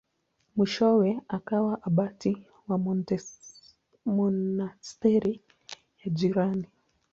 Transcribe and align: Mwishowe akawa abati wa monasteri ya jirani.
Mwishowe 0.55 1.09
akawa 1.37 1.73
abati 1.87 2.31
wa 2.67 2.77
monasteri 4.17 5.33
ya 6.01 6.07
jirani. 6.17 6.67